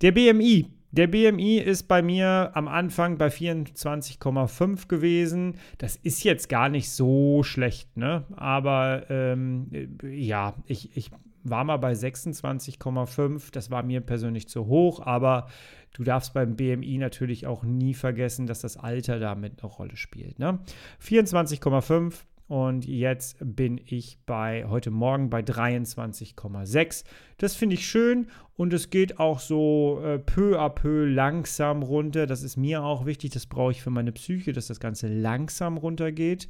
[0.02, 0.66] Der BMI.
[0.96, 5.56] Der BMI ist bei mir am Anfang bei 24,5 gewesen.
[5.78, 8.22] Das ist jetzt gar nicht so schlecht, ne?
[8.36, 11.10] Aber ähm, ja, ich, ich
[11.42, 13.50] war mal bei 26,5.
[13.50, 15.48] Das war mir persönlich zu hoch, aber
[15.94, 20.38] du darfst beim BMI natürlich auch nie vergessen, dass das Alter damit eine Rolle spielt.
[20.38, 20.60] Ne?
[21.02, 27.04] 24,5 und jetzt bin ich bei heute Morgen bei 23,6.
[27.38, 28.26] Das finde ich schön
[28.56, 32.26] und es geht auch so äh, peu à peu langsam runter.
[32.26, 35.78] Das ist mir auch wichtig, das brauche ich für meine Psyche, dass das Ganze langsam
[35.78, 36.48] runtergeht.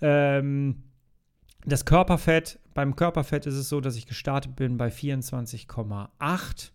[0.00, 0.82] Ähm,
[1.64, 6.70] das Körperfett, beim Körperfett ist es so, dass ich gestartet bin bei 24,8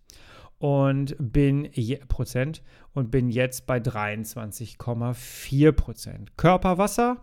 [0.60, 6.38] und bin je, Prozent und bin jetzt bei 23,4 Prozent.
[6.38, 7.18] Körperwasser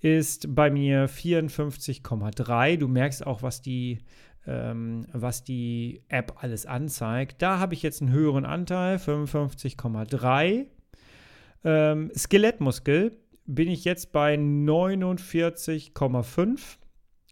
[0.00, 2.76] ist bei mir 54,3.
[2.76, 3.98] Du merkst auch, was die,
[4.46, 7.40] ähm, was die App alles anzeigt.
[7.42, 10.66] Da habe ich jetzt einen höheren Anteil, 55,3.
[11.64, 16.76] Ähm, Skelettmuskel bin ich jetzt bei 49,5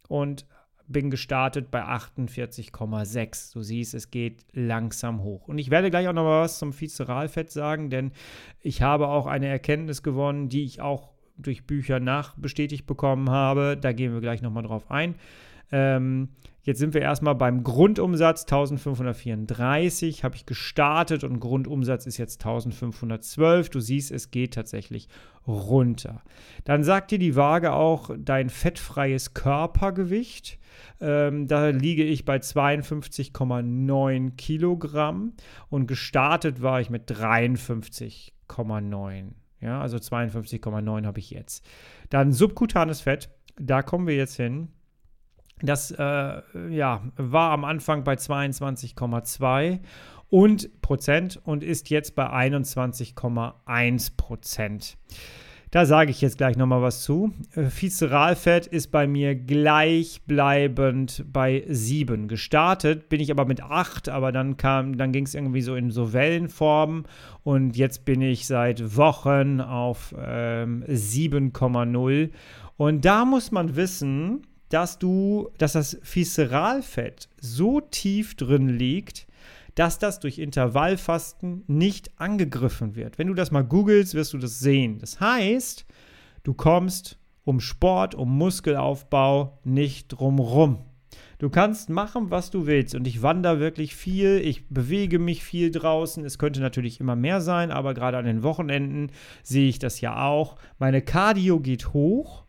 [0.07, 0.47] und
[0.87, 3.53] bin gestartet bei 48,6.
[3.53, 5.47] Du siehst, es geht langsam hoch.
[5.47, 8.11] Und ich werde gleich auch noch mal was zum Viszeralfett sagen, denn
[8.61, 13.77] ich habe auch eine Erkenntnis gewonnen, die ich auch durch Bücher nachbestätigt bekommen habe.
[13.79, 15.15] Da gehen wir gleich noch mal drauf ein.
[15.71, 16.29] Ähm,
[16.63, 23.69] jetzt sind wir erstmal beim Grundumsatz 1534, habe ich gestartet und Grundumsatz ist jetzt 1512.
[23.69, 25.07] Du siehst, es geht tatsächlich
[25.47, 26.21] runter.
[26.65, 30.59] Dann sagt dir die Waage auch dein fettfreies Körpergewicht.
[30.99, 35.33] Ähm, da liege ich bei 52,9 Kilogramm
[35.69, 39.31] und gestartet war ich mit 53,9.
[39.59, 41.65] Ja, also 52,9 habe ich jetzt.
[42.09, 44.69] Dann subkutanes Fett, da kommen wir jetzt hin.
[45.61, 49.79] Das äh, ja, war am Anfang bei 22,2
[50.29, 54.97] und Prozent und ist jetzt bei 21,1 Prozent.
[55.69, 57.33] Da sage ich jetzt gleich nochmal was zu.
[57.53, 62.29] Äh, Viszeralfett ist bei mir gleichbleibend bei 7.
[62.29, 65.91] Gestartet bin ich aber mit 8, aber dann kam, dann ging es irgendwie so in
[65.91, 67.03] so Wellenformen
[67.43, 72.29] und jetzt bin ich seit Wochen auf ähm, 7,0.
[72.77, 79.26] Und da muss man wissen, dass du, dass das Viszeralfett so tief drin liegt,
[79.77, 83.19] dass das durch Intervallfasten nicht angegriffen wird.
[83.19, 84.97] Wenn du das mal googelst, wirst du das sehen.
[84.97, 85.85] Das heißt,
[86.41, 90.79] du kommst um Sport, um Muskelaufbau nicht drumrum.
[91.37, 92.95] Du kannst machen, was du willst.
[92.95, 94.41] Und ich wandere wirklich viel.
[94.43, 96.25] Ich bewege mich viel draußen.
[96.25, 99.11] Es könnte natürlich immer mehr sein, aber gerade an den Wochenenden
[99.43, 100.55] sehe ich das ja auch.
[100.79, 102.45] Meine Cardio geht hoch,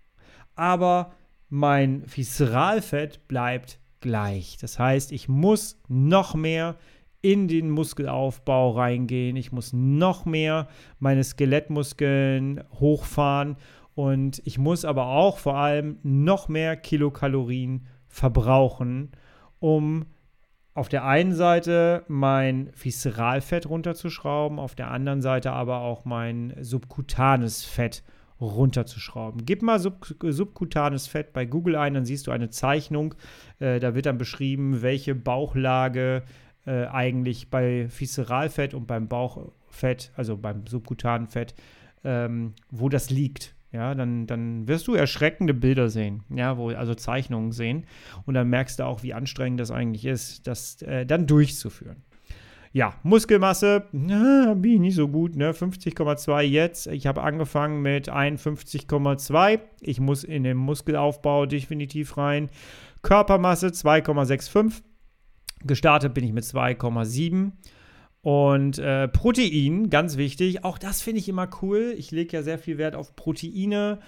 [0.54, 1.12] aber
[1.50, 4.56] mein Viszeralfett bleibt gleich.
[4.58, 6.76] Das heißt, ich muss noch mehr
[7.20, 9.36] in den Muskelaufbau reingehen.
[9.36, 13.56] Ich muss noch mehr meine Skelettmuskeln hochfahren
[13.94, 19.10] und ich muss aber auch vor allem noch mehr Kilokalorien verbrauchen,
[19.58, 20.06] um
[20.74, 27.64] auf der einen Seite mein Viszeralfett runterzuschrauben, auf der anderen Seite aber auch mein subkutanes
[27.64, 28.04] Fett
[28.40, 29.44] runterzuschrauben.
[29.44, 33.16] Gib mal sub subkutanes Fett bei Google ein, dann siehst du eine Zeichnung.
[33.58, 36.22] Äh, da wird dann beschrieben, welche Bauchlage
[36.68, 41.54] äh, eigentlich bei Viszeralfett und beim Bauchfett, also beim subkutanen Fett,
[42.04, 43.54] ähm, wo das liegt.
[43.72, 47.84] Ja, dann, dann wirst du erschreckende Bilder sehen, ja, wo, also Zeichnungen sehen.
[48.24, 52.02] Und dann merkst du auch, wie anstrengend das eigentlich ist, das äh, dann durchzuführen.
[52.72, 55.52] Ja, Muskelmasse, na, bin ich nicht so gut, ne?
[55.52, 56.86] 50,2 jetzt.
[56.86, 59.60] Ich habe angefangen mit 51,2.
[59.80, 62.50] Ich muss in den Muskelaufbau definitiv rein.
[63.02, 64.82] Körpermasse 2,65.
[65.64, 67.52] Gestartet bin ich mit 2,7.
[68.22, 71.94] Und äh, Protein, ganz wichtig, auch das finde ich immer cool.
[71.96, 74.00] Ich lege ja sehr viel Wert auf Proteine.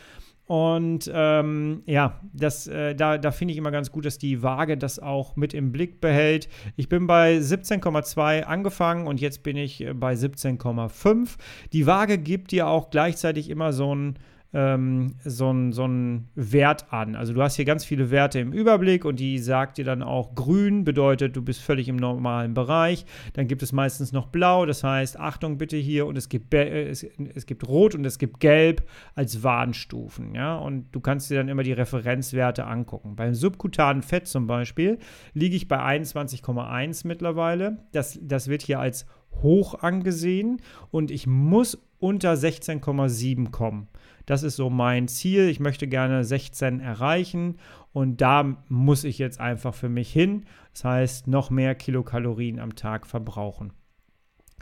[0.51, 4.77] Und ähm, ja, das, äh, da, da finde ich immer ganz gut, dass die Waage
[4.77, 6.49] das auch mit im Blick behält.
[6.75, 11.37] Ich bin bei 17,2 angefangen und jetzt bin ich äh, bei 17,5.
[11.73, 14.19] Die Waage gibt dir auch gleichzeitig immer so ein
[14.53, 15.89] ähm, so einen so
[16.35, 17.15] Wert an.
[17.15, 20.35] Also du hast hier ganz viele Werte im Überblick und die sagt dir dann auch
[20.35, 23.07] grün, bedeutet du bist völlig im normalen Bereich.
[23.35, 26.89] Dann gibt es meistens noch blau, das heißt Achtung bitte hier und es gibt, äh,
[26.89, 28.83] es, es gibt rot und es gibt gelb
[29.15, 30.35] als Warnstufen.
[30.35, 30.57] Ja?
[30.57, 33.17] Und du kannst dir dann immer die Referenzwerte angucken.
[33.17, 34.99] Beim subkutanen Fett zum Beispiel
[35.33, 37.85] liege ich bei 21,1 mittlerweile.
[37.93, 39.07] Das, das wird hier als
[39.43, 40.61] hoch angesehen
[40.91, 43.89] und ich muss unter 16,7 kommen.
[44.27, 45.49] Das ist so mein Ziel.
[45.49, 47.59] Ich möchte gerne 16 erreichen
[47.93, 50.45] und da muss ich jetzt einfach für mich hin.
[50.73, 53.73] Das heißt, noch mehr Kilokalorien am Tag verbrauchen.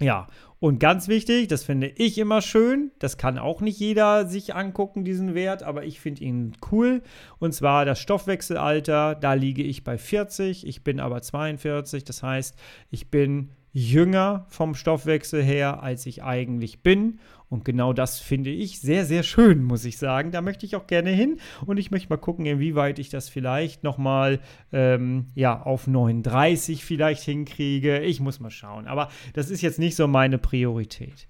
[0.00, 0.28] Ja,
[0.60, 5.04] und ganz wichtig, das finde ich immer schön, das kann auch nicht jeder sich angucken,
[5.04, 7.02] diesen Wert, aber ich finde ihn cool.
[7.40, 12.56] Und zwar das Stoffwechselalter, da liege ich bei 40, ich bin aber 42, das heißt,
[12.90, 17.18] ich bin jünger vom Stoffwechsel her, als ich eigentlich bin.
[17.50, 20.32] Und genau das finde ich sehr, sehr schön, muss ich sagen.
[20.32, 21.38] Da möchte ich auch gerne hin.
[21.64, 24.40] Und ich möchte mal gucken, inwieweit ich das vielleicht nochmal
[24.72, 28.00] ähm, ja, auf 39 vielleicht hinkriege.
[28.00, 28.86] Ich muss mal schauen.
[28.86, 31.26] Aber das ist jetzt nicht so meine Priorität.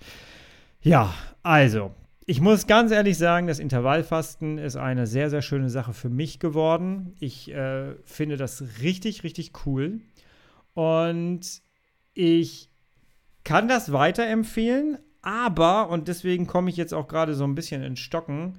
[0.82, 1.92] Ja, also,
[2.26, 6.40] ich muss ganz ehrlich sagen, das Intervallfasten ist eine sehr, sehr schöne Sache für mich
[6.40, 7.14] geworden.
[7.20, 10.00] Ich äh, finde das richtig, richtig cool.
[10.74, 11.62] Und
[12.12, 12.68] ich
[13.44, 17.96] kann das weiterempfehlen, aber, und deswegen komme ich jetzt auch gerade so ein bisschen in
[17.96, 18.58] Stocken,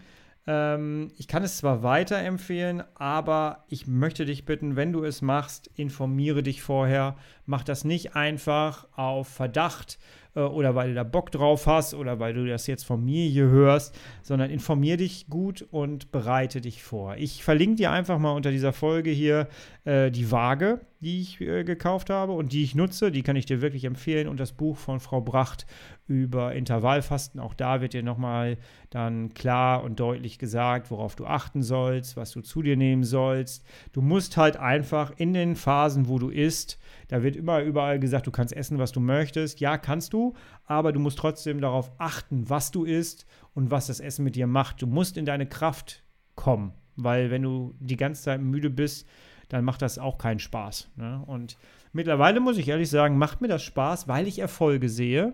[0.50, 5.70] ähm, ich kann es zwar weiterempfehlen, aber ich möchte dich bitten, wenn du es machst,
[5.76, 7.18] informiere dich vorher.
[7.46, 10.00] Mach das nicht einfach auf Verdacht
[10.36, 13.28] äh, oder weil du da Bock drauf hast oder weil du das jetzt von mir
[13.28, 17.16] hier hörst, sondern informier dich gut und bereite dich vor.
[17.18, 19.48] Ich verlinke dir einfach mal unter dieser Folge hier
[19.86, 23.12] äh, die Waage, die ich äh, gekauft habe und die ich nutze.
[23.12, 25.66] Die kann ich dir wirklich empfehlen und das Buch von Frau Bracht
[26.08, 27.40] über Intervallfasten.
[27.40, 28.58] Auch da wird dir nochmal
[28.90, 33.66] dann klar und deutlich gesagt, worauf du achten sollst, was du zu dir nehmen sollst.
[33.94, 38.28] Du musst halt einfach in den Phasen, wo du isst, da wird immer überall gesagt,
[38.28, 39.60] du kannst essen, was du möchtest.
[39.60, 40.36] Ja, kannst du,
[40.66, 44.48] aber du musst trotzdem darauf achten, was du isst und was das Essen mit dir
[44.48, 44.82] macht.
[44.82, 46.04] Du musst in deine Kraft
[46.36, 49.08] kommen, weil wenn du die ganze Zeit müde bist,
[49.50, 50.90] dann macht das auch keinen Spaß.
[50.96, 51.22] Ne?
[51.28, 51.58] Und
[51.92, 55.34] mittlerweile muss ich ehrlich sagen, macht mir das Spaß, weil ich Erfolge sehe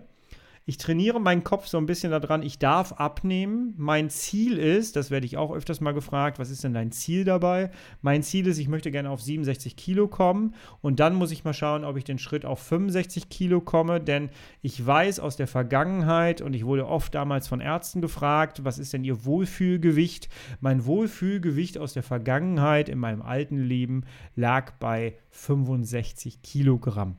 [0.68, 3.72] ich trainiere meinen Kopf so ein bisschen daran, ich darf abnehmen.
[3.76, 7.24] Mein Ziel ist, das werde ich auch öfters mal gefragt, was ist denn dein Ziel
[7.24, 7.70] dabei?
[8.02, 11.54] Mein Ziel ist, ich möchte gerne auf 67 Kilo kommen und dann muss ich mal
[11.54, 14.28] schauen, ob ich den Schritt auf 65 Kilo komme, denn
[14.60, 18.92] ich weiß aus der Vergangenheit und ich wurde oft damals von Ärzten gefragt, was ist
[18.92, 20.28] denn ihr Wohlfühlgewicht?
[20.58, 24.02] Mein Wohlfühlgewicht aus der Vergangenheit in meinem alten Leben
[24.34, 27.18] lag bei 65 Kilogramm.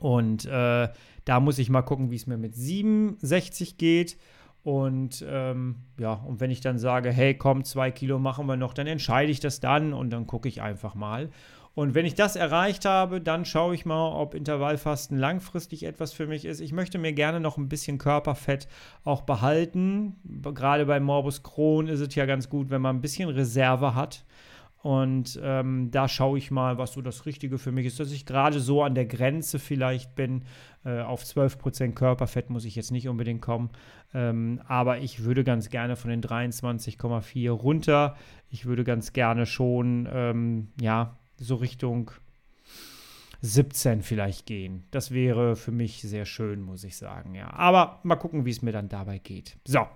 [0.00, 0.88] Und äh,
[1.24, 4.16] da muss ich mal gucken, wie es mir mit 67 geht.
[4.62, 8.74] Und ähm, ja, und wenn ich dann sage, hey, komm, zwei Kilo machen wir noch,
[8.74, 11.30] dann entscheide ich das dann und dann gucke ich einfach mal.
[11.74, 16.26] Und wenn ich das erreicht habe, dann schaue ich mal, ob Intervallfasten langfristig etwas für
[16.26, 16.60] mich ist.
[16.60, 18.66] Ich möchte mir gerne noch ein bisschen Körperfett
[19.04, 20.16] auch behalten.
[20.24, 24.24] Gerade bei Morbus Crohn ist es ja ganz gut, wenn man ein bisschen Reserve hat.
[24.82, 28.24] Und ähm, da schaue ich mal, was so das Richtige für mich ist, dass ich
[28.24, 30.44] gerade so an der Grenze vielleicht bin.
[30.84, 33.70] Äh, auf 12% Körperfett muss ich jetzt nicht unbedingt kommen.
[34.14, 38.16] Ähm, aber ich würde ganz gerne von den 23,4 runter.
[38.48, 42.10] Ich würde ganz gerne schon, ähm, ja, so Richtung
[43.42, 44.84] 17 vielleicht gehen.
[44.90, 47.52] Das wäre für mich sehr schön, muss ich sagen, ja.
[47.52, 49.58] Aber mal gucken, wie es mir dann dabei geht.
[49.66, 49.86] So,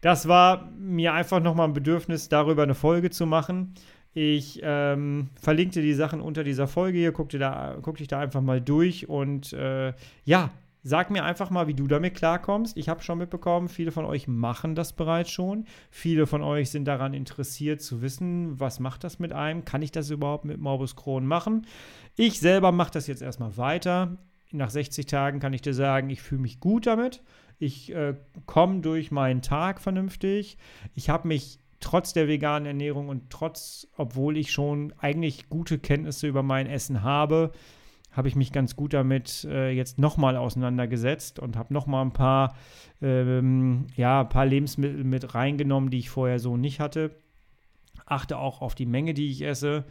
[0.00, 3.74] das war mir einfach nochmal ein Bedürfnis, darüber eine Folge zu machen.
[4.14, 7.12] Ich ähm, verlinke dir die Sachen unter dieser Folge hier.
[7.12, 9.92] Guck, dir da, guck dich da einfach mal durch und äh,
[10.24, 10.50] ja,
[10.84, 12.76] sag mir einfach mal, wie du damit klarkommst.
[12.76, 15.64] Ich habe schon mitbekommen, viele von euch machen das bereits schon.
[15.90, 19.64] Viele von euch sind daran interessiert zu wissen, was macht das mit einem?
[19.64, 21.66] Kann ich das überhaupt mit Morbus Crohn machen?
[22.14, 24.16] Ich selber mache das jetzt erstmal weiter.
[24.52, 27.22] Nach 60 Tagen kann ich dir sagen, ich fühle mich gut damit.
[27.58, 28.14] Ich äh,
[28.46, 30.58] komme durch meinen Tag vernünftig.
[30.94, 36.26] Ich habe mich trotz der veganen Ernährung und trotz, obwohl ich schon eigentlich gute Kenntnisse
[36.26, 37.52] über mein Essen habe,
[38.10, 42.54] habe ich mich ganz gut damit äh, jetzt nochmal auseinandergesetzt und habe nochmal ein paar,
[43.02, 47.10] ähm, ja, ein paar Lebensmittel mit reingenommen, die ich vorher so nicht hatte.
[48.06, 49.84] Achte auch auf die Menge, die ich esse.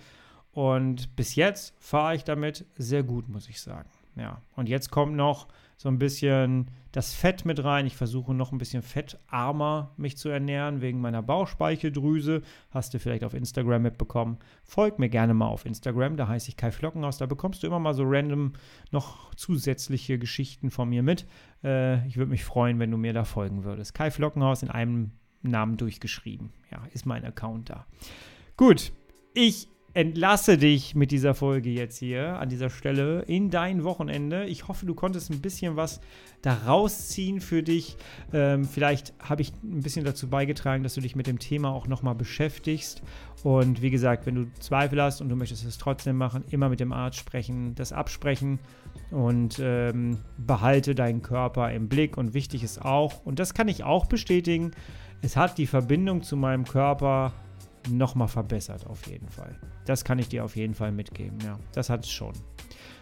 [0.51, 3.89] Und bis jetzt fahre ich damit sehr gut, muss ich sagen.
[4.15, 7.85] Ja, und jetzt kommt noch so ein bisschen das Fett mit rein.
[7.85, 12.43] Ich versuche noch ein bisschen fettarmer mich zu ernähren wegen meiner Bauchspeicheldrüse.
[12.69, 14.37] Hast du vielleicht auf Instagram mitbekommen.
[14.63, 17.17] Folg mir gerne mal auf Instagram, da heiße ich Kai Flockenhaus.
[17.17, 18.53] Da bekommst du immer mal so random
[18.91, 21.25] noch zusätzliche Geschichten von mir mit.
[21.63, 23.93] Äh, ich würde mich freuen, wenn du mir da folgen würdest.
[23.93, 26.51] Kai Flockenhaus in einem Namen durchgeschrieben.
[26.71, 27.85] Ja, ist mein Account da.
[28.55, 28.93] Gut,
[29.33, 34.45] ich entlasse dich mit dieser Folge jetzt hier an dieser Stelle in dein Wochenende.
[34.45, 36.01] Ich hoffe, du konntest ein bisschen was
[36.41, 37.95] daraus ziehen für dich.
[38.33, 41.87] Ähm, vielleicht habe ich ein bisschen dazu beigetragen, dass du dich mit dem Thema auch
[41.87, 43.03] nochmal beschäftigst.
[43.43, 46.79] Und wie gesagt, wenn du Zweifel hast und du möchtest es trotzdem machen, immer mit
[46.79, 48.59] dem Arzt sprechen, das absprechen
[49.11, 52.17] und ähm, behalte deinen Körper im Blick.
[52.17, 54.71] Und wichtig ist auch, und das kann ich auch bestätigen,
[55.21, 57.31] es hat die Verbindung zu meinem Körper
[57.89, 59.55] nochmal verbessert, auf jeden Fall.
[59.85, 61.59] Das kann ich dir auf jeden Fall mitgeben, ja.
[61.73, 62.33] Das hat es schon.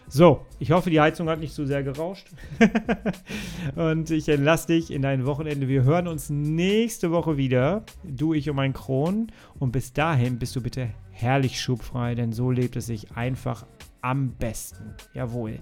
[0.08, 2.28] So, ich hoffe, die Heizung hat nicht zu sehr gerauscht.
[3.76, 5.68] und ich entlasse dich in dein Wochenende.
[5.68, 7.84] Wir hören uns nächste Woche wieder.
[8.04, 9.28] Du, ich und mein Kron.
[9.58, 13.64] Und bis dahin bist du bitte herrlich schubfrei, denn so lebt es sich einfach
[14.02, 14.94] am besten.
[15.14, 15.60] Jawohl.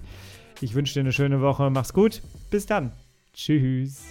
[0.59, 1.69] Ich wünsche dir eine schöne Woche.
[1.69, 2.21] Mach's gut.
[2.49, 2.91] Bis dann.
[3.33, 4.03] Tschüss.